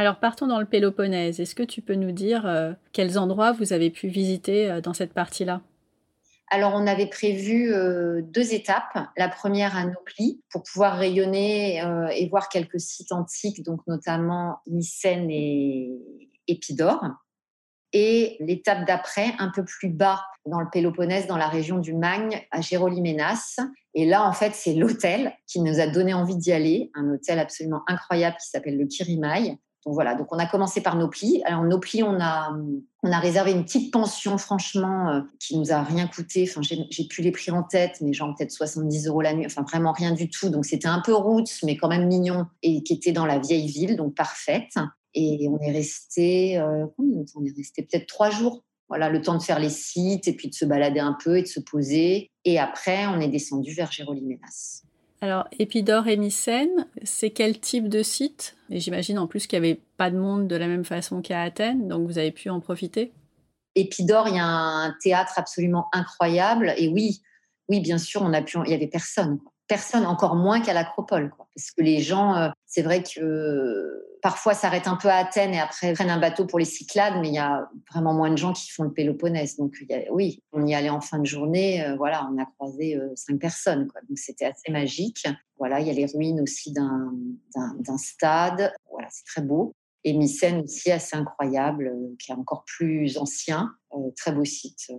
Alors 0.00 0.20
partons 0.20 0.46
dans 0.46 0.60
le 0.60 0.64
Péloponnèse. 0.64 1.40
Est-ce 1.40 1.56
que 1.56 1.64
tu 1.64 1.82
peux 1.82 1.96
nous 1.96 2.12
dire 2.12 2.46
euh, 2.46 2.72
quels 2.92 3.18
endroits 3.18 3.50
vous 3.50 3.72
avez 3.72 3.90
pu 3.90 4.06
visiter 4.06 4.70
euh, 4.70 4.80
dans 4.80 4.94
cette 4.94 5.12
partie-là? 5.12 5.60
Alors, 6.50 6.72
on 6.74 6.86
avait 6.86 7.08
prévu 7.08 7.74
euh, 7.74 8.22
deux 8.22 8.54
étapes. 8.54 8.96
La 9.16 9.28
première 9.28 9.76
à 9.76 9.84
Nopli, 9.84 10.40
pour 10.50 10.62
pouvoir 10.62 10.96
rayonner 10.96 11.82
et 12.16 12.28
voir 12.30 12.48
quelques 12.48 12.80
sites 12.80 13.12
antiques, 13.12 13.62
donc 13.62 13.80
notamment 13.86 14.60
Mycène 14.66 15.30
et 15.30 15.90
Épidore. 16.46 17.04
Et 17.92 18.36
l'étape 18.40 18.86
d'après, 18.86 19.34
un 19.38 19.50
peu 19.54 19.62
plus 19.62 19.90
bas 19.90 20.24
dans 20.46 20.60
le 20.60 20.68
Péloponnèse, 20.72 21.26
dans 21.26 21.36
la 21.36 21.48
région 21.48 21.80
du 21.80 21.92
Magne, 21.92 22.40
à 22.50 22.62
Géroliménas. 22.62 23.58
Et 23.92 24.06
là, 24.06 24.26
en 24.26 24.32
fait, 24.32 24.54
c'est 24.54 24.74
l'hôtel 24.74 25.34
qui 25.46 25.60
nous 25.60 25.80
a 25.80 25.86
donné 25.86 26.14
envie 26.14 26.36
d'y 26.36 26.52
aller, 26.52 26.90
un 26.94 27.10
hôtel 27.10 27.38
absolument 27.38 27.82
incroyable 27.88 28.36
qui 28.40 28.48
s'appelle 28.48 28.78
le 28.78 28.86
Kirimaï, 28.86 29.58
donc 29.88 29.94
voilà, 29.94 30.14
donc 30.14 30.26
on 30.32 30.38
a 30.38 30.44
commencé 30.44 30.82
par 30.82 30.96
nos 30.96 31.08
plis. 31.08 31.40
Alors 31.46 31.64
nos 31.64 31.78
plis, 31.78 32.02
on 32.02 32.20
a, 32.20 32.54
on 33.02 33.10
a 33.10 33.18
réservé 33.18 33.52
une 33.52 33.64
petite 33.64 33.90
pension, 33.90 34.36
franchement, 34.36 35.08
euh, 35.08 35.20
qui 35.40 35.56
nous 35.56 35.72
a 35.72 35.82
rien 35.82 36.06
coûté. 36.06 36.46
Enfin, 36.46 36.60
j'ai 36.60 37.04
plus 37.08 37.22
les 37.22 37.32
prix 37.32 37.50
en 37.50 37.62
tête, 37.62 37.96
mais 38.02 38.12
genre 38.12 38.34
peut-être 38.36 38.50
70 38.50 39.06
euros 39.06 39.22
la 39.22 39.32
nuit. 39.32 39.46
Enfin, 39.46 39.62
vraiment 39.62 39.92
rien 39.92 40.12
du 40.12 40.28
tout. 40.28 40.50
Donc 40.50 40.66
c'était 40.66 40.88
un 40.88 41.00
peu 41.00 41.14
route, 41.14 41.48
mais 41.64 41.78
quand 41.78 41.88
même 41.88 42.06
mignon 42.06 42.44
et 42.62 42.82
qui 42.82 42.92
était 42.92 43.12
dans 43.12 43.24
la 43.24 43.38
vieille 43.38 43.66
ville, 43.66 43.96
donc 43.96 44.14
parfaite. 44.14 44.74
Et 45.14 45.48
on 45.48 45.58
est 45.60 45.72
resté, 45.72 46.58
euh, 46.58 46.84
On 46.98 47.46
est 47.46 47.56
resté? 47.56 47.82
Peut-être 47.90 48.08
trois 48.08 48.28
jours. 48.28 48.62
Voilà, 48.90 49.08
le 49.08 49.22
temps 49.22 49.38
de 49.38 49.42
faire 49.42 49.58
les 49.58 49.70
sites 49.70 50.28
et 50.28 50.34
puis 50.34 50.50
de 50.50 50.54
se 50.54 50.66
balader 50.66 51.00
un 51.00 51.16
peu 51.24 51.38
et 51.38 51.42
de 51.42 51.48
se 51.48 51.60
poser. 51.60 52.30
Et 52.44 52.58
après, 52.58 53.06
on 53.06 53.20
est 53.20 53.28
descendu 53.28 53.72
vers 53.72 53.90
Géroliménas. 53.90 54.82
Alors, 55.20 55.48
Épidore 55.58 56.06
et 56.06 56.16
Mycène, 56.16 56.86
c'est 57.02 57.30
quel 57.30 57.58
type 57.58 57.88
de 57.88 58.04
site? 58.04 58.56
Et 58.70 58.78
j'imagine 58.78 59.18
en 59.18 59.26
plus 59.26 59.46
qu'il 59.46 59.60
n'y 59.60 59.66
avait 59.66 59.80
pas 59.96 60.10
de 60.10 60.16
monde 60.16 60.46
de 60.46 60.54
la 60.54 60.68
même 60.68 60.84
façon 60.84 61.22
qu'à 61.22 61.42
Athènes, 61.42 61.88
donc 61.88 62.06
vous 62.06 62.18
avez 62.18 62.30
pu 62.30 62.50
en 62.50 62.60
profiter? 62.60 63.12
Épidore, 63.74 64.28
il 64.28 64.36
y 64.36 64.38
a 64.38 64.46
un 64.46 64.94
théâtre 65.02 65.32
absolument 65.36 65.88
incroyable. 65.92 66.72
Et 66.76 66.88
oui, 66.88 67.20
oui, 67.68 67.80
bien 67.80 67.98
sûr, 67.98 68.22
on. 68.22 68.32
Il 68.32 68.70
y 68.70 68.74
avait 68.74 68.86
personne, 68.86 69.40
personne, 69.68 70.06
encore 70.06 70.34
moins 70.34 70.60
qu'à 70.60 70.72
l'Acropole, 70.72 71.30
parce 71.54 71.70
que 71.70 71.82
les 71.82 72.00
gens, 72.00 72.34
euh, 72.36 72.48
c'est 72.66 72.82
vrai 72.82 73.02
que 73.02 74.04
parfois 74.22 74.54
s'arrêtent 74.54 74.88
un 74.88 74.96
peu 74.96 75.08
à 75.08 75.16
Athènes 75.16 75.54
et 75.54 75.60
après 75.60 75.92
prennent 75.92 76.10
un 76.10 76.18
bateau 76.18 76.46
pour 76.46 76.58
les 76.58 76.64
Cyclades, 76.64 77.14
mais 77.20 77.28
il 77.28 77.34
y 77.34 77.38
a 77.38 77.68
vraiment 77.90 78.14
moins 78.14 78.30
de 78.30 78.36
gens 78.36 78.52
qui 78.52 78.70
font 78.70 78.84
le 78.84 78.92
Péloponnèse. 78.92 79.56
Donc 79.56 79.76
oui, 80.10 80.42
on 80.52 80.66
y 80.66 80.74
allait 80.74 80.90
en 80.90 81.00
fin 81.00 81.18
de 81.18 81.26
journée, 81.26 81.84
euh, 81.84 81.96
voilà, 81.96 82.28
on 82.32 82.38
a 82.40 82.46
croisé 82.46 82.96
euh, 82.96 83.08
cinq 83.14 83.38
personnes, 83.38 83.88
donc 84.08 84.18
c'était 84.18 84.46
assez 84.46 84.70
magique. 84.70 85.26
Voilà, 85.58 85.80
il 85.80 85.86
y 85.86 85.90
a 85.90 85.92
les 85.92 86.06
ruines 86.06 86.40
aussi 86.40 86.72
d'un 86.72 87.98
stade, 87.98 88.72
voilà, 88.90 89.08
c'est 89.10 89.24
très 89.24 89.42
beau. 89.42 89.72
Et 90.04 90.12
Mycène 90.12 90.62
aussi 90.62 90.92
assez 90.92 91.16
incroyable, 91.16 91.88
euh, 91.88 92.14
qui 92.18 92.30
est 92.30 92.34
encore 92.34 92.64
plus 92.64 93.18
ancien, 93.18 93.74
très 94.16 94.32
beau 94.32 94.44
site. 94.44 94.92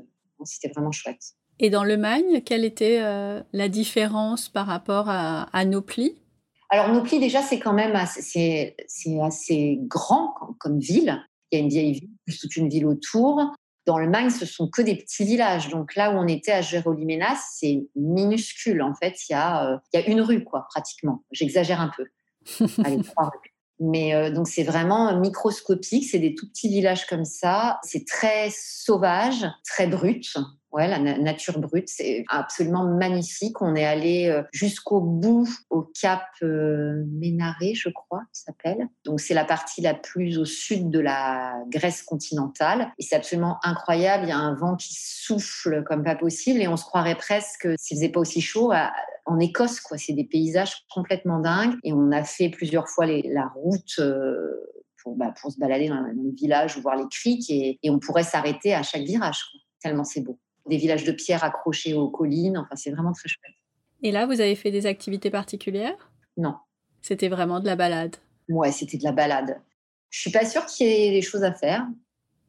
C'était 0.44 0.70
vraiment 0.70 0.92
chouette. 0.92 1.36
Et 1.60 1.70
dans 1.70 1.84
le 1.84 1.98
Magne, 1.98 2.42
quelle 2.42 2.64
était 2.64 3.02
la 3.54 3.70
différence 3.70 4.50
par 4.50 4.66
rapport 4.66 5.10
à, 5.10 5.44
à 5.52 5.66
Nopli 5.66 6.16
alors, 6.70 6.90
Nopli, 6.90 7.20
déjà, 7.20 7.42
c'est 7.42 7.60
quand 7.60 7.74
même 7.74 7.96
assez, 7.96 8.76
c'est, 8.88 9.20
assez 9.22 9.80
grand 9.82 10.36
comme, 10.60 10.80
ville. 10.80 11.20
Il 11.52 11.58
y 11.58 11.62
a 11.62 11.64
une 11.64 11.70
vieille 11.70 11.94
ville, 11.94 12.10
plus 12.26 12.38
toute 12.38 12.56
une 12.58 12.70
ville 12.70 12.86
autour. 12.86 13.42
Dans 13.88 13.98
le 13.98 14.08
Magne, 14.08 14.30
ce 14.30 14.46
sont 14.46 14.70
que 14.70 14.84
des 14.84 14.96
petits 14.96 15.26
villages. 15.26 15.70
Donc 15.70 15.96
là 15.96 16.12
où 16.12 16.18
on 16.18 16.28
était 16.28 16.52
à 16.52 16.62
Géroliménas, 16.62 17.44
c'est 17.56 17.88
minuscule. 17.96 18.84
En 18.84 18.94
fait, 18.94 19.16
il 19.28 19.32
y, 19.32 19.36
a, 19.36 19.68
euh, 19.68 19.78
il 19.92 20.00
y 20.00 20.04
a 20.04 20.08
une 20.08 20.22
rue, 20.22 20.44
quoi, 20.44 20.68
pratiquement. 20.70 21.24
J'exagère 21.32 21.82
un 21.82 21.90
peu. 21.98 22.06
Allez, 22.84 23.02
trois 23.02 23.26
rues. 23.26 23.54
Mais 23.80 24.14
euh, 24.14 24.30
donc 24.30 24.48
c'est 24.48 24.64
vraiment 24.64 25.18
microscopique, 25.18 26.04
c'est 26.04 26.20
des 26.20 26.36
tout 26.36 26.50
petits 26.50 26.68
villages 26.68 27.08
comme 27.08 27.24
ça, 27.24 27.80
c'est 27.82 28.06
très 28.06 28.50
sauvage, 28.52 29.48
très 29.66 29.88
brut. 29.88 30.36
Ouais, 30.72 30.88
la 30.88 31.00
nature 31.00 31.60
brute, 31.60 31.90
c'est 31.90 32.24
absolument 32.30 32.84
magnifique. 32.84 33.60
On 33.60 33.76
est 33.76 33.86
allé 33.86 34.28
euh, 34.28 34.44
jusqu'au 34.52 35.02
bout, 35.02 35.50
au 35.72 35.82
cap 36.00 36.22
euh, 36.44 37.04
Ménaré, 37.08 37.74
je 37.74 37.90
crois, 37.90 38.22
s'appelle. 38.32 38.88
Donc 39.04 39.20
c'est 39.20 39.34
la 39.34 39.46
partie 39.46 39.82
la 39.82 39.96
plus 39.96 40.38
au 40.38 40.46
sud 40.46 40.92
de 40.92 41.00
la 41.00 41.56
Grèce 41.70 42.04
continentale, 42.04 42.92
et 43.00 43.04
c'est 43.04 43.16
absolument 43.16 43.58
incroyable. 43.64 44.26
Il 44.26 44.30
y 44.30 44.32
a 44.32 44.38
un 44.38 44.54
vent 44.54 44.76
qui 44.76 44.94
souffle 44.94 45.84
comme 45.86 46.04
pas 46.04 46.16
possible, 46.16 46.62
et 46.62 46.68
on 46.68 46.78
se 46.78 46.86
croirait 46.86 47.16
presque, 47.16 47.68
s'il 47.80 47.98
faisait 47.98 48.10
pas 48.10 48.20
aussi 48.20 48.42
chaud, 48.42 48.72
en 49.26 49.40
Écosse. 49.40 49.80
Quoi, 49.80 49.98
c'est 49.98 50.14
des 50.14 50.26
paysages 50.26 50.86
complètement 50.94 51.40
dingues, 51.40 51.78
et 51.84 51.94
on 51.94 52.12
a 52.12 52.24
fait 52.24 52.50
plusieurs 52.50 52.88
fois 52.88 53.08
la 53.08 53.48
route. 53.56 53.98
Euh, 53.98 54.52
bah, 55.16 55.34
pour, 55.42 55.52
se 55.52 55.58
balader 55.58 55.88
dans 55.88 56.02
les 56.02 56.32
villages 56.32 56.78
ou 56.78 56.82
voir 56.82 56.96
les 56.96 57.08
criques 57.10 57.50
et, 57.50 57.80
on 57.86 58.00
pourrait 58.00 58.24
s'arrêter 58.24 58.76
à 58.76 58.84
chaque 58.84 59.04
virage, 59.04 59.44
tellement 59.82 60.04
c'est 60.04 60.22
beau 60.22 60.38
des 60.70 60.78
villages 60.78 61.04
de 61.04 61.12
pierre 61.12 61.44
accrochés 61.44 61.94
aux 61.94 62.10
collines. 62.10 62.58
Enfin, 62.58 62.76
c'est 62.76 62.92
vraiment 62.92 63.12
très 63.12 63.28
chouette. 63.28 63.56
Et 64.02 64.12
là, 64.12 64.26
vous 64.26 64.40
avez 64.40 64.56
fait 64.56 64.72
des 64.72 64.86
activités 64.86 65.30
particulières? 65.30 66.12
Non. 66.38 66.56
C'était 67.02 67.28
vraiment 67.28 67.60
de 67.60 67.66
la 67.66 67.76
balade? 67.76 68.16
Ouais, 68.48 68.72
c'était 68.72 68.98
de 68.98 69.04
la 69.04 69.12
balade. 69.12 69.60
Je 70.10 70.22
suis 70.22 70.32
pas 70.32 70.46
sûre 70.46 70.66
qu'il 70.66 70.88
y 70.88 70.90
ait 70.90 71.12
des 71.12 71.22
choses 71.22 71.44
à 71.44 71.54
faire. 71.54 71.86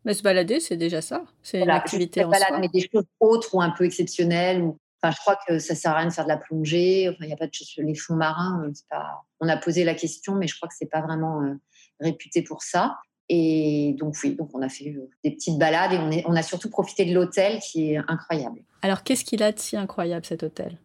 Mais 0.04 0.14
se 0.14 0.22
balader, 0.22 0.60
c'est 0.60 0.76
déjà 0.76 1.02
ça. 1.02 1.24
C'est 1.42 1.60
une 1.60 1.70
activité 1.70 2.24
en 2.24 2.30
balade, 2.30 2.54
Mais 2.60 2.68
des 2.68 2.88
choses 2.90 3.04
autres 3.18 3.54
ou 3.54 3.60
un 3.60 3.70
peu 3.70 3.84
exceptionnelles. 3.84 4.62
Enfin, 5.02 5.14
je 5.14 5.20
crois 5.20 5.38
que 5.46 5.58
ça 5.58 5.74
sert 5.74 5.92
à 5.92 5.98
rien 5.98 6.08
de 6.08 6.12
faire 6.12 6.24
de 6.24 6.30
la 6.30 6.36
plongée. 6.36 7.08
Enfin, 7.08 7.24
il 7.24 7.26
n'y 7.26 7.32
a 7.32 7.36
pas 7.36 7.46
de 7.46 7.54
choses 7.54 7.68
sur 7.68 7.82
les 7.82 7.94
fonds 7.94 8.16
marins. 8.16 8.62
Euh, 8.64 8.72
pas... 8.88 9.22
On 9.40 9.48
a 9.48 9.56
posé 9.56 9.84
la 9.84 9.94
question, 9.94 10.36
mais 10.36 10.46
je 10.46 10.56
crois 10.56 10.68
que 10.68 10.74
c'est 10.76 10.90
pas 10.90 11.02
vraiment 11.02 11.42
euh, 11.42 11.54
réputé 12.00 12.42
pour 12.42 12.62
ça. 12.62 12.98
Et 13.32 13.94
donc 13.96 14.16
oui, 14.24 14.34
donc 14.34 14.50
on 14.54 14.60
a 14.60 14.68
fait 14.68 14.88
euh, 14.88 15.08
des 15.22 15.30
petites 15.30 15.56
balades 15.56 15.92
et 15.92 15.98
on, 15.98 16.10
est, 16.10 16.24
on 16.26 16.34
a 16.34 16.42
surtout 16.42 16.68
profité 16.68 17.04
de 17.04 17.14
l'hôtel 17.14 17.60
qui 17.60 17.92
est 17.92 18.00
incroyable. 18.08 18.60
Alors 18.82 19.04
qu'est-ce 19.04 19.24
qu'il 19.24 19.40
a 19.44 19.52
de 19.52 19.58
si 19.60 19.76
incroyable 19.76 20.26
cet 20.26 20.42
hôtel? 20.42 20.78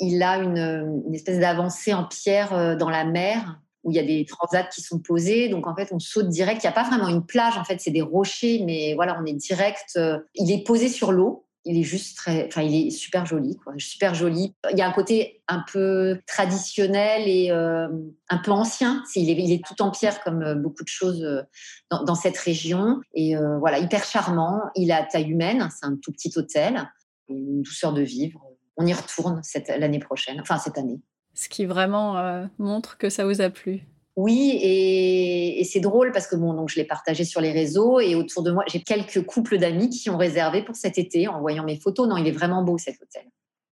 Il 0.00 0.20
a 0.24 0.38
une, 0.38 1.04
une 1.06 1.14
espèce 1.14 1.38
d'avancée 1.38 1.94
en 1.94 2.04
pierre 2.04 2.52
euh, 2.54 2.74
dans 2.74 2.90
la 2.90 3.04
mer 3.04 3.60
où 3.84 3.92
il 3.92 3.96
y 3.96 4.00
a 4.00 4.02
des 4.02 4.24
transats 4.24 4.64
qui 4.64 4.80
sont 4.80 4.98
posés. 4.98 5.48
Donc 5.48 5.68
en 5.68 5.76
fait, 5.76 5.90
on 5.92 6.00
saute 6.00 6.28
direct. 6.28 6.64
Il 6.64 6.66
n'y 6.66 6.70
a 6.70 6.74
pas 6.74 6.88
vraiment 6.88 7.08
une 7.08 7.24
plage, 7.24 7.56
en 7.56 7.64
fait, 7.64 7.80
c'est 7.80 7.90
des 7.92 8.02
rochers, 8.02 8.62
mais 8.66 8.94
voilà, 8.94 9.16
on 9.20 9.24
est 9.24 9.32
direct. 9.32 9.92
Euh, 9.96 10.18
il 10.34 10.50
est 10.50 10.64
posé 10.64 10.88
sur 10.88 11.12
l'eau 11.12 11.46
il 11.64 11.78
est 11.78 11.84
juste 11.84 12.16
très, 12.16 12.46
enfin, 12.46 12.62
il 12.62 12.86
est 12.86 12.90
super 12.90 13.24
joli, 13.24 13.56
quoi, 13.56 13.74
super 13.78 14.14
joli. 14.14 14.54
Il 14.70 14.78
y 14.78 14.82
a 14.82 14.88
un 14.88 14.92
côté 14.92 15.42
un 15.48 15.62
peu 15.70 16.18
traditionnel 16.26 17.22
et 17.26 17.50
euh, 17.50 17.88
un 18.28 18.38
peu 18.38 18.50
ancien. 18.50 19.02
il, 19.14 19.30
est, 19.30 19.64
tout 19.64 19.80
en 19.82 19.90
pierre 19.90 20.22
comme 20.24 20.42
euh, 20.42 20.54
beaucoup 20.54 20.82
de 20.82 20.88
choses 20.88 21.22
euh, 21.22 21.42
dans, 21.90 22.14
cette 22.14 22.38
région. 22.38 23.00
Et 23.14 23.34
voilà, 23.60 23.78
hyper 23.78 24.04
charmant. 24.04 24.60
Il 24.74 24.90
a 24.92 25.04
taille 25.04 25.30
humaine. 25.30 25.68
C'est 25.70 25.86
un 25.86 25.96
tout 25.96 26.12
petit 26.12 26.32
hôtel. 26.36 26.88
Une 27.28 27.62
douceur 27.62 27.92
de 27.92 28.02
vivre. 28.02 28.40
On 28.76 28.86
y 28.86 28.94
retourne 28.94 29.40
l'année 29.78 29.98
prochaine, 29.98 30.40
enfin 30.40 30.58
cette 30.58 30.78
année. 30.78 31.00
Ce 31.34 31.48
qui 31.48 31.66
vraiment 31.66 32.48
montre 32.58 32.96
que 32.96 33.10
ça 33.10 33.24
vous 33.24 33.40
a 33.40 33.50
plu. 33.50 33.82
Oui, 34.16 34.58
et, 34.60 35.64
c'est 35.64 35.80
drôle 35.80 36.12
parce 36.12 36.26
que 36.26 36.36
bon, 36.36 36.52
donc 36.52 36.68
je 36.68 36.76
l'ai 36.76 36.84
partagé 36.84 37.24
sur 37.24 37.40
les 37.40 37.52
réseaux 37.52 37.98
et 37.98 38.14
autour 38.14 38.42
de 38.42 38.52
moi, 38.52 38.64
j'ai 38.66 38.82
quelques 38.82 39.24
couples 39.24 39.58
d'amis 39.58 39.88
qui 39.88 40.10
ont 40.10 40.18
réservé 40.18 40.62
pour 40.62 40.76
cet 40.76 40.98
été 40.98 41.28
en 41.28 41.40
voyant 41.40 41.64
mes 41.64 41.78
photos. 41.78 42.08
Non, 42.08 42.16
il 42.16 42.26
est 42.26 42.32
vraiment 42.32 42.62
beau 42.62 42.76
cet 42.76 43.00
hôtel. 43.00 43.24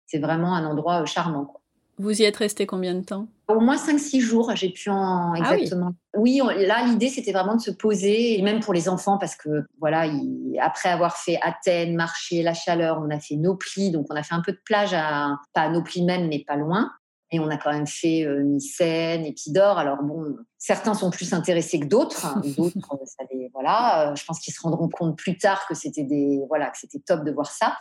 C'est 0.06 0.19
vraiment 0.19 0.55
un 0.55 0.67
endroit 0.67 1.03
euh, 1.03 1.06
charmant. 1.06 1.53
Vous 1.99 2.21
y 2.21 2.25
êtes 2.25 2.37
resté 2.37 2.67
combien 2.67 2.94
de 2.94 3.05
temps? 3.05 3.28
Au 3.47 3.61
moins 3.61 3.77
5-6 3.77 4.19
jours, 4.19 4.50
j'ai 4.56 4.71
pu 4.71 4.91
en 4.91 5.34
ah 5.34 5.56
exactement. 5.56 5.93
oui. 6.17 6.41
là 6.56 6.84
l'idée 6.87 7.09
c'était 7.09 7.31
vraiment 7.31 7.55
de 7.55 7.61
se 7.61 7.71
poser, 7.71 8.37
et 8.37 8.43
même 8.43 8.59
pour 8.59 8.75
les 8.75 8.89
enfants 8.89 9.17
parce 9.17 9.37
que 9.37 9.65
voilà, 9.78 10.11
après 10.61 10.89
avoir 10.89 11.17
fait 11.17 11.39
Athènes, 11.41 11.94
marché, 11.94 12.43
la 12.43 12.55
chaleur, 12.55 13.00
on 13.00 13.11
a 13.11 13.21
fait 13.21 13.37
Nopli, 13.37 13.93
donc 13.93 14.06
on 14.11 14.17
a 14.17 14.25
fait 14.25 14.34
un 14.34 14.41
peu 14.41 14.50
de 14.50 14.61
plage 14.65 14.93
à 14.93 15.37
pas 15.53 15.61
à 15.61 15.69
Nopli 15.69 16.03
même, 16.03 16.27
mais 16.27 16.43
pas 16.44 16.56
loin. 16.56 16.91
Et 17.34 17.41
on 17.41 17.49
a 17.49 17.56
quand 17.56 17.72
même 17.72 17.89
fait 17.89 18.25
euh, 18.25 18.45
Mycène, 18.45 19.27
Épidore. 19.27 19.77
Alors 19.77 20.05
bon, 20.05 20.37
certains 20.56 20.95
sont 20.95 21.11
plus 21.11 21.33
intéressés 21.33 21.81
que 21.81 21.87
d'autres. 21.87 22.25
Hein. 22.25 22.41
D'autres, 22.56 22.78
ça 23.06 23.25
voilà. 23.53 24.12
Euh, 24.12 24.14
je 24.14 24.25
pense 24.25 24.38
qu'ils 24.38 24.55
se 24.55 24.61
rendront 24.61 24.88
compte 24.88 25.19
plus 25.19 25.37
tard 25.37 25.67
que 25.67 25.75
c'était 25.75 26.05
des, 26.05 26.41
voilà, 26.49 26.70
que 26.70 26.79
c'était 26.79 27.00
top 27.00 27.25
de 27.25 27.32
voir 27.32 27.50
ça. 27.50 27.76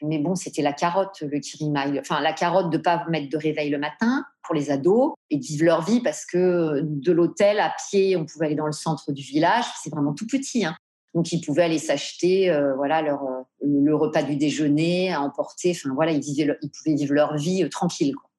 Mais 0.00 0.18
bon, 0.18 0.36
c'était 0.36 0.62
la 0.62 0.72
carotte, 0.72 1.20
le 1.20 1.38
kirimaï. 1.38 2.00
Enfin, 2.00 2.22
la 2.22 2.32
carotte 2.32 2.70
de 2.70 2.78
pas 2.78 3.04
mettre 3.10 3.28
de 3.28 3.36
réveil 3.36 3.68
le 3.68 3.76
matin 3.76 4.24
pour 4.42 4.54
les 4.54 4.70
ados 4.70 5.12
et 5.28 5.36
de 5.36 5.44
vivre 5.44 5.66
leur 5.66 5.82
vie 5.82 6.00
parce 6.00 6.24
que 6.24 6.80
de 6.82 7.12
l'hôtel 7.12 7.60
à 7.60 7.74
pied, 7.90 8.16
on 8.16 8.24
pouvait 8.24 8.46
aller 8.46 8.54
dans 8.54 8.64
le 8.64 8.72
centre 8.72 9.12
du 9.12 9.22
village. 9.22 9.66
C'est 9.82 9.90
vraiment 9.90 10.14
tout 10.14 10.26
petit. 10.26 10.64
Hein. 10.64 10.74
Donc 11.12 11.30
ils 11.30 11.42
pouvaient 11.42 11.64
aller 11.64 11.78
s'acheter, 11.78 12.50
euh, 12.50 12.74
voilà, 12.74 13.02
leur 13.02 13.20
le 13.60 13.94
repas 13.94 14.22
du 14.22 14.36
déjeuner 14.36 15.12
à 15.12 15.20
emporter. 15.20 15.72
Enfin 15.72 15.94
voilà, 15.94 16.12
ils, 16.12 16.22
vivaient, 16.22 16.56
ils 16.62 16.70
pouvaient 16.70 16.96
vivre 16.96 17.12
leur 17.12 17.36
vie 17.36 17.68
tranquille. 17.68 18.14
Quoi. 18.14 18.30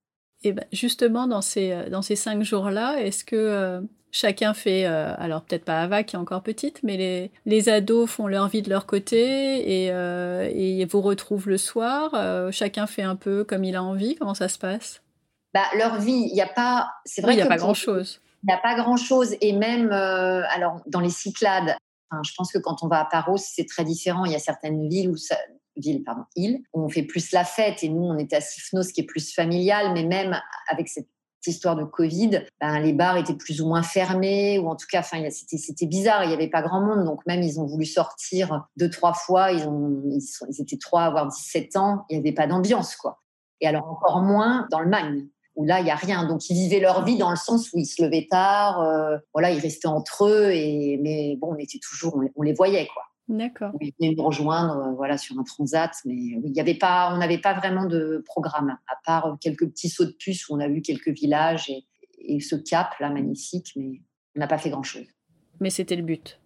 Et 0.45 0.53
ben, 0.53 0.63
justement, 0.71 1.27
dans 1.27 1.41
ces, 1.41 1.71
euh, 1.71 1.89
dans 1.89 2.03
ces 2.03 2.15
cinq 2.15 2.43
jours-là, 2.43 3.01
est-ce 3.01 3.25
que 3.25 3.35
euh, 3.35 3.81
chacun 4.11 4.53
fait, 4.53 4.85
euh, 4.85 5.15
alors 5.17 5.41
peut-être 5.41 5.65
pas 5.65 5.81
Ava 5.81 6.03
qui 6.03 6.15
est 6.15 6.19
encore 6.19 6.43
petite, 6.43 6.81
mais 6.83 6.97
les, 6.97 7.31
les 7.47 7.67
ados 7.67 8.07
font 8.07 8.27
leur 8.27 8.47
vie 8.47 8.61
de 8.61 8.69
leur 8.69 8.85
côté 8.85 9.17
et, 9.17 9.87
et 9.87 10.85
vous 10.85 11.01
retrouvent 11.01 11.49
le 11.49 11.57
soir 11.57 12.11
Chacun 12.51 12.85
fait 12.85 13.01
un 13.01 13.15
peu 13.15 13.43
comme 13.43 13.63
il 13.63 13.75
a 13.75 13.83
envie 13.83 14.15
Comment 14.15 14.35
ça 14.35 14.47
se 14.47 14.59
passe? 14.59 15.01
Bah, 15.53 15.63
Leur 15.77 15.99
vie, 15.99 16.27
il 16.29 16.33
n'y 16.33 16.41
a 16.41 16.47
pas. 16.47 16.91
C'est 17.05 17.21
vrai 17.21 17.33
qu'il 17.33 17.41
n'y 17.41 17.47
a 17.47 17.49
pas 17.49 17.57
grand-chose. 17.57 18.21
Il 18.43 18.47
n'y 18.47 18.53
a 18.53 18.59
pas 18.59 18.75
grand-chose. 18.75 19.35
Et 19.41 19.53
même, 19.53 19.91
alors, 19.91 20.81
dans 20.85 20.99
les 20.99 21.09
Cyclades, 21.09 21.75
je 22.23 22.31
pense 22.37 22.51
que 22.51 22.59
quand 22.59 22.83
on 22.83 22.87
va 22.87 22.99
à 22.99 23.05
Paros, 23.05 23.37
c'est 23.37 23.65
très 23.65 23.83
différent. 23.83 24.25
Il 24.25 24.31
y 24.31 24.35
a 24.35 24.39
certaines 24.39 24.87
villes 24.87 25.09
où 25.09 25.17
ça, 25.17 25.35
ville, 25.77 26.03
pardon, 26.03 26.23
île, 26.35 26.61
on 26.73 26.89
fait 26.89 27.03
plus 27.03 27.31
la 27.31 27.43
fête. 27.43 27.83
Et 27.83 27.89
nous, 27.89 28.03
on 28.03 28.17
était 28.17 28.37
à 28.37 28.41
Sifnos, 28.41 28.91
qui 28.93 29.01
est 29.01 29.05
plus 29.05 29.33
familial, 29.33 29.93
mais 29.93 30.03
même 30.03 30.39
avec 30.69 30.87
cette 30.87 31.07
histoire 31.47 31.75
de 31.75 31.83
Covid, 31.83 32.43
ben, 32.59 32.79
les 32.79 32.93
bars 32.93 33.17
étaient 33.17 33.35
plus 33.35 33.61
ou 33.61 33.67
moins 33.67 33.83
fermés, 33.83 34.59
ou 34.59 34.67
en 34.67 34.75
tout 34.75 34.87
cas, 34.91 34.99
enfin, 34.99 35.23
c'était 35.29 35.85
bizarre, 35.85 36.23
il 36.23 36.29
n'y 36.29 36.33
avait 36.33 36.49
pas 36.49 36.61
grand 36.61 36.81
monde, 36.81 37.05
donc 37.05 37.25
même 37.25 37.41
ils 37.41 37.59
ont 37.59 37.65
voulu 37.65 37.85
sortir 37.85 38.67
deux, 38.77 38.89
trois 38.89 39.13
fois, 39.13 39.51
ils, 39.51 39.61
étaient 40.59 40.77
trois 40.77 41.03
à 41.03 41.05
avoir 41.05 41.27
17 41.27 41.75
ans, 41.77 42.05
il 42.09 42.15
n'y 42.15 42.19
avait 42.19 42.35
pas 42.35 42.47
d'ambiance, 42.47 42.95
quoi. 42.95 43.21
Et 43.61 43.67
alors 43.67 43.87
encore 43.87 44.21
moins 44.21 44.67
dans 44.71 44.79
le 44.79 44.89
Maine, 44.89 45.27
où 45.55 45.63
là, 45.63 45.79
il 45.79 45.85
n'y 45.85 45.91
a 45.91 45.95
rien. 45.95 46.27
Donc, 46.27 46.49
ils 46.49 46.53
vivaient 46.53 46.81
leur 46.81 47.05
vie 47.05 47.17
dans 47.17 47.29
le 47.29 47.37
sens 47.37 47.71
où 47.71 47.77
ils 47.77 47.85
se 47.85 48.03
levaient 48.03 48.27
tard, 48.29 48.81
euh, 48.81 49.17
voilà, 49.33 49.51
ils 49.51 49.59
restaient 49.59 49.87
entre 49.87 50.25
eux, 50.25 50.51
et, 50.51 50.99
mais 51.01 51.37
bon, 51.39 51.53
on 51.53 51.57
était 51.57 51.79
toujours, 51.79 52.19
on 52.35 52.41
les 52.41 52.53
voyait, 52.53 52.87
quoi. 52.93 53.03
D'accord. 53.27 53.71
Ils 53.81 53.93
venaient 53.99 54.13
nous 54.15 54.23
rejoindre 54.23 54.77
euh, 54.77 54.91
voilà, 54.93 55.17
sur 55.17 55.37
un 55.39 55.43
transat, 55.43 55.91
mais 56.05 56.13
il 56.13 56.51
y 56.53 56.59
avait 56.59 56.75
pas, 56.77 57.11
on 57.13 57.17
n'avait 57.17 57.39
pas 57.39 57.53
vraiment 57.53 57.85
de 57.85 58.23
programme, 58.25 58.77
à 58.87 58.95
part 59.03 59.25
euh, 59.25 59.35
quelques 59.41 59.67
petits 59.67 59.89
sauts 59.89 60.05
de 60.05 60.11
puce 60.11 60.47
où 60.47 60.55
on 60.55 60.59
a 60.59 60.67
vu 60.67 60.81
quelques 60.81 61.09
villages 61.09 61.69
et, 61.69 61.83
ce 62.39 62.55
cap 62.55 62.97
là 62.99 63.11
magnifique, 63.11 63.71
mais 63.75 64.01
on 64.35 64.39
n'a 64.39 64.47
pas 64.47 64.57
fait 64.57 64.71
grand-chose. 64.71 65.05
Mais 65.59 65.69
c'était 65.69 65.95
le 65.95 66.01
but. 66.01 66.39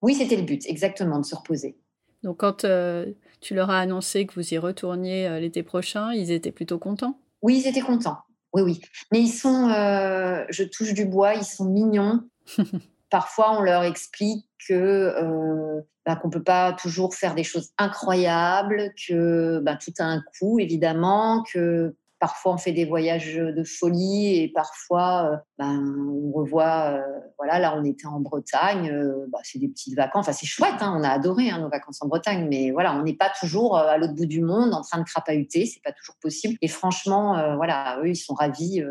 Oui, 0.00 0.14
c'était 0.14 0.36
le 0.36 0.42
but, 0.42 0.64
exactement, 0.66 1.18
de 1.18 1.24
se 1.24 1.34
reposer. 1.34 1.76
Donc 2.22 2.38
quand 2.38 2.64
euh, 2.64 3.12
tu 3.40 3.54
leur 3.54 3.70
as 3.70 3.80
annoncé 3.80 4.26
que 4.26 4.34
vous 4.34 4.54
y 4.54 4.58
retourniez 4.58 5.40
l'été 5.40 5.64
prochain, 5.64 6.12
ils 6.12 6.30
étaient 6.30 6.52
plutôt 6.52 6.78
contents? 6.78 7.18
Oui, 7.42 7.58
ils 7.58 7.68
étaient 7.68 7.80
contents. 7.80 8.18
Oui, 8.52 8.62
oui. 8.62 8.80
Mais 9.10 9.20
ils 9.20 9.32
sont, 9.32 9.68
je 9.68 10.62
touche 10.62 10.94
du 10.94 11.04
bois, 11.04 11.34
ils 11.34 11.44
sont 11.44 11.64
mignons. 11.64 12.22
Parfois, 13.10 13.58
on 13.58 13.62
leur 13.62 13.82
explique 13.82 14.46
que 14.66 15.82
bah, 16.06 16.16
qu'on 16.16 16.30
peut 16.30 16.42
pas 16.42 16.72
toujours 16.74 17.14
faire 17.14 17.34
des 17.34 17.44
choses 17.44 17.70
incroyables, 17.78 18.92
que 19.08 19.60
bah, 19.60 19.76
tout 19.76 19.92
a 19.98 20.04
un 20.04 20.22
coût 20.38 20.58
évidemment, 20.58 21.42
que 21.50 21.96
parfois 22.24 22.54
on 22.54 22.56
fait 22.56 22.72
des 22.72 22.84
voyages 22.84 23.36
de 23.36 23.64
folie 23.64 24.36
et 24.36 24.48
parfois 24.48 25.30
euh, 25.30 25.36
ben, 25.58 25.94
on 26.10 26.32
revoit, 26.32 26.94
euh, 26.94 27.20
voilà, 27.38 27.58
là 27.58 27.74
on 27.76 27.84
était 27.84 28.06
en 28.06 28.20
Bretagne, 28.20 28.90
euh, 28.90 29.26
bah, 29.30 29.40
c'est 29.42 29.58
des 29.58 29.68
petites 29.68 29.94
vacances, 29.94 30.22
enfin 30.22 30.32
c'est 30.32 30.46
chouette, 30.46 30.80
hein, 30.80 30.94
on 30.98 31.02
a 31.02 31.08
adoré 31.08 31.50
hein, 31.50 31.60
nos 31.60 31.68
vacances 31.68 32.00
en 32.02 32.08
Bretagne, 32.08 32.46
mais 32.48 32.70
voilà, 32.70 32.94
on 32.94 33.02
n'est 33.02 33.16
pas 33.16 33.30
toujours 33.38 33.76
à 33.76 33.98
l'autre 33.98 34.14
bout 34.14 34.26
du 34.26 34.40
monde 34.40 34.72
en 34.72 34.82
train 34.82 34.98
de 34.98 35.04
crapahuter, 35.04 35.66
c'est 35.66 35.82
pas 35.82 35.92
toujours 35.92 36.16
possible. 36.20 36.56
Et 36.62 36.68
franchement, 36.68 37.56
voilà, 37.56 37.98
eux 38.02 38.08
ils 38.08 38.16
sont 38.16 38.34
ravis, 38.34 38.82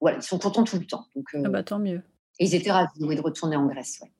voilà, 0.00 0.18
ils 0.18 0.22
sont 0.22 0.38
contents 0.38 0.64
tout 0.64 0.78
le 0.78 0.86
temps. 0.86 1.06
Donc, 1.16 1.28
ah 1.34 1.48
bah 1.48 1.62
tant 1.62 1.78
mieux. 1.78 2.02
Et 2.38 2.44
ils 2.44 2.54
étaient 2.54 2.72
ravis 2.72 2.98
de 2.98 3.20
retourner 3.22 3.56
en 3.56 3.66
Grèce. 3.66 4.00
Ouais. 4.02 4.10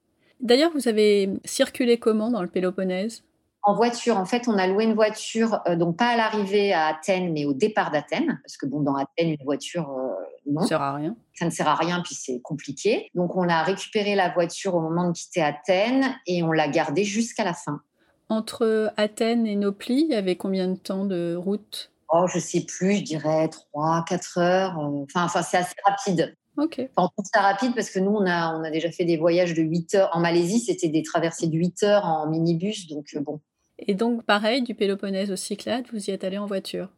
D'ailleurs, 0.41 0.71
vous 0.73 0.89
avez 0.89 1.31
circulé 1.45 1.99
comment 1.99 2.31
dans 2.31 2.43
le 2.43 2.49
Péloponnèse? 2.49 3.23
En 3.63 3.75
voiture, 3.75 4.17
en 4.17 4.25
fait, 4.25 4.49
on 4.49 4.57
a 4.57 4.67
loué 4.67 4.85
une 4.85 4.95
voiture, 4.95 5.61
euh, 5.69 5.77
donc 5.77 5.99
pas 5.99 6.09
à 6.09 6.17
l'arrivée 6.17 6.73
à 6.73 6.87
Athènes, 6.87 7.33
mais 7.33 7.45
au 7.45 7.53
départ 7.53 7.91
d'Athènes, 7.91 8.41
parce 8.43 8.57
que 8.57 8.65
bon, 8.65 8.81
dans 8.81 8.95
Athènes, 8.95 9.37
une 9.39 9.45
voiture, 9.45 9.91
euh, 9.91 10.11
non. 10.47 10.61
Ça 10.61 10.65
ne 10.65 10.69
sert 10.69 10.83
à 10.83 10.95
rien. 10.95 11.17
Ça 11.35 11.45
ne 11.45 11.51
sert 11.51 11.69
à 11.69 11.75
rien, 11.75 12.01
puis 12.03 12.15
c'est 12.15 12.41
compliqué. 12.41 13.11
Donc, 13.15 13.37
on 13.37 13.49
a 13.49 13.63
récupéré 13.63 14.15
la 14.15 14.31
voiture 14.31 14.75
au 14.75 14.81
moment 14.81 15.09
de 15.09 15.13
quitter 15.13 15.43
Athènes 15.43 16.15
et 16.27 16.43
on 16.43 16.53
l'a 16.53 16.69
gardée 16.69 17.05
jusqu'à 17.05 17.45
la 17.45 17.53
fin. 17.53 17.83
Entre 18.31 18.93
Athènes 18.97 19.47
et 19.47 19.57
Nopli, 19.57 20.07
il 20.09 20.13
y 20.13 20.15
avait 20.15 20.37
combien 20.37 20.69
de 20.69 20.77
temps 20.77 21.05
de 21.05 21.35
route? 21.35 21.91
Oh, 22.13 22.27
je 22.33 22.39
sais 22.39 22.63
plus, 22.63 22.97
je 22.97 23.03
dirais 23.03 23.49
3, 23.49 24.05
4 24.09 24.39
heures. 24.39 24.79
Euh, 24.79 25.05
enfin, 25.05 25.25
enfin 25.25 25.43
c'est 25.43 25.59
assez 25.59 25.75
rapide. 25.87 26.35
Ok. 26.56 26.81
on 26.97 27.08
trouve 27.08 27.25
ça 27.32 27.41
rapide 27.41 27.75
parce 27.75 27.91
que 27.91 27.99
nous, 27.99 28.11
on 28.11 28.26
a, 28.26 28.55
on 28.55 28.64
a 28.64 28.70
déjà 28.70 28.91
fait 28.91 29.05
des 29.05 29.17
voyages 29.17 29.55
de 29.55 29.62
8 29.62 29.94
heures. 29.94 30.11
En 30.12 30.20
Malaisie, 30.20 30.61
c'était 30.61 30.88
des 30.88 31.02
traversées 31.02 31.47
de 31.47 31.56
8 31.56 31.82
heures 31.85 32.05
en 32.05 32.29
minibus. 32.29 32.88
Donc, 32.88 33.08
euh, 33.14 33.20
bon. 33.20 33.41
Et 33.79 33.94
donc, 33.94 34.25
pareil, 34.25 34.62
du 34.62 34.75
Péloponnèse 34.75 35.31
au 35.31 35.37
Cyclades, 35.37 35.87
vous 35.93 36.11
y 36.11 36.11
êtes 36.11 36.25
allé 36.25 36.38
en 36.38 36.47
voiture? 36.47 36.88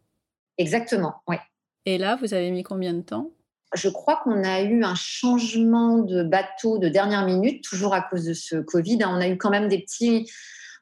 Exactement, 0.58 1.14
oui. 1.28 1.36
Et 1.86 1.98
là, 1.98 2.16
vous 2.16 2.34
avez 2.34 2.50
mis 2.50 2.62
combien 2.62 2.92
de 2.92 3.02
temps? 3.02 3.30
Je 3.74 3.88
crois 3.88 4.20
qu'on 4.22 4.44
a 4.44 4.60
eu 4.62 4.84
un 4.84 4.94
changement 4.94 5.98
de 5.98 6.22
bateau 6.22 6.78
de 6.78 6.88
dernière 6.88 7.24
minute, 7.24 7.64
toujours 7.64 7.94
à 7.94 8.02
cause 8.02 8.24
de 8.24 8.34
ce 8.34 8.56
Covid. 8.56 8.98
On 9.06 9.20
a 9.20 9.28
eu 9.28 9.38
quand 9.38 9.50
même 9.50 9.68
des 9.68 9.78
petits 9.78 10.30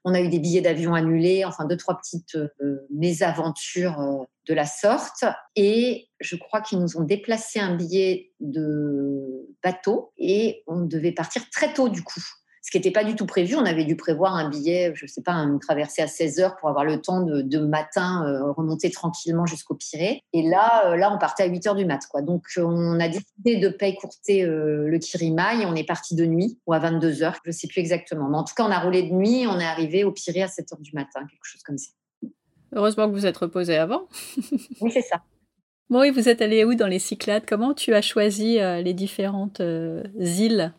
on 0.05 0.15
a 0.15 0.21
eu 0.21 0.29
des 0.29 0.39
billets 0.39 0.61
d'avion 0.61 0.95
annulés, 0.95 1.45
enfin 1.45 1.65
deux, 1.67 1.77
trois 1.77 1.97
petites 1.97 2.37
euh, 2.37 2.87
mésaventures 2.91 4.01
euh, 4.01 4.25
de 4.49 4.55
la 4.55 4.67
sorte. 4.67 5.25
Et 5.57 6.09
je 6.21 6.37
crois 6.37 6.61
qu'ils 6.61 6.79
nous 6.79 6.97
ont 6.97 7.05
déplacé 7.05 7.61
un 7.61 7.77
billet 7.77 8.33
de 8.41 9.49
bateau 9.63 10.13
et 10.19 10.63
on 10.67 10.81
devait 10.81 11.13
partir 11.13 11.49
très 11.51 11.73
tôt 11.75 11.89
du 11.89 12.03
coup 12.03 12.23
ce 12.63 12.71
qui 12.71 12.77
n'était 12.77 12.91
pas 12.91 13.05
du 13.05 13.17
tout 13.17 13.27
prévu. 13.27 13.57
On 13.57 13.65
avait 13.65 13.85
dû 13.85 13.97
prévoir 13.97 14.35
un 14.35 14.49
billet, 14.49 14.93
je 14.95 15.05
ne 15.05 15.09
sais 15.09 15.23
pas, 15.23 15.33
une 15.33 15.59
traversée 15.59 16.03
à 16.03 16.07
16 16.07 16.41
heures 16.41 16.57
pour 16.57 16.69
avoir 16.69 16.85
le 16.85 17.01
temps 17.01 17.23
de, 17.23 17.59
matin 17.59 18.27
euh, 18.27 18.53
remonter 18.53 18.91
tranquillement 18.91 19.47
jusqu'au 19.47 19.75
Pirée. 19.75 20.23
Et 20.33 20.43
là, 20.43 20.91
euh, 20.91 20.97
là, 20.97 21.13
on 21.13 21.19
partait 21.19 21.43
à 21.43 21.47
8 21.47 21.67
heures 21.69 21.75
du 21.75 21.85
mat. 21.85 22.01
Quoi. 22.11 22.23
Donc, 22.23 22.45
on 22.59 23.01
a 23.01 23.09
décidé 23.09 23.57
de 23.57 23.69
pas 23.69 23.87
écourter 23.87 24.45
euh, 24.45 24.89
le 24.89 24.99
Kirimaï. 24.99 25.65
On 25.67 25.75
est 25.75 25.85
parti 25.85 26.15
de 26.15 26.25
nuit 26.27 26.59
ou 26.67 26.73
à 26.73 26.79
22 26.79 27.23
heures, 27.23 27.35
je 27.45 27.51
ne 27.51 27.53
sais 27.53 27.67
plus 27.67 27.81
exactement. 27.81 28.29
Mais 28.29 28.37
en 28.37 28.45
tout 28.45 28.55
cas, 28.55 28.65
on 28.65 28.71
a 28.71 28.79
roulé 28.79 29.05
de 29.05 29.13
nuit. 29.13 29.47
On 29.47 29.59
est 29.59 29.65
arrivé 29.65 30.05
au 30.05 30.13
Pirée 30.13 30.43
à 30.43 30.49
7 30.49 30.73
heures 30.73 30.81
du 30.81 30.93
matin, 30.93 31.21
quelque 31.21 31.45
chose 31.45 31.63
comme 31.63 31.79
ça. 31.79 31.91
Heureusement 32.73 33.09
que 33.09 33.15
vous 33.15 33.27
êtes 33.27 33.37
reposé 33.37 33.77
avant. 33.77 34.03
oui, 34.81 34.91
c'est 34.93 35.03
ça. 35.03 35.23
Bon, 35.89 36.03
et 36.03 36.11
vous 36.11 36.29
êtes 36.29 36.41
allé 36.41 36.65
où 36.65 36.75
dans 36.75 36.87
les 36.87 37.01
Cyclades? 37.01 37.45
Comment 37.49 37.75
tu 37.75 37.95
as 37.95 38.03
choisi 38.03 38.59
les 38.59 38.95
différentes 38.95 39.61
îles? 39.61 40.73